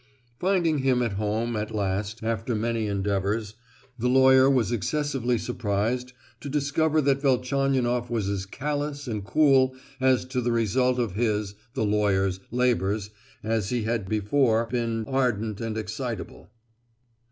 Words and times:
Finding 0.39 0.79
him 0.79 1.03
at 1.03 1.11
home 1.13 1.55
at 1.55 1.69
last, 1.75 2.23
after 2.23 2.55
many 2.55 2.87
endeavours, 2.87 3.53
the 3.99 4.07
lawyer 4.09 4.49
was 4.49 4.71
excessively 4.71 5.37
surprised 5.37 6.13
to 6.39 6.49
discover 6.49 7.01
that 7.01 7.21
Velchaninoff 7.21 8.09
was 8.09 8.27
as 8.27 8.47
callous 8.47 9.05
and 9.07 9.23
cool 9.23 9.75
as 9.99 10.25
to 10.25 10.41
the 10.41 10.51
result 10.51 10.97
of 10.97 11.13
his 11.13 11.53
(the 11.75 11.85
lawyer's) 11.85 12.39
labours, 12.49 13.11
as 13.43 13.69
he 13.69 13.83
had 13.83 14.09
before 14.09 14.65
been 14.71 15.05
ardent 15.07 15.61
and 15.61 15.77
excitable. 15.77 16.49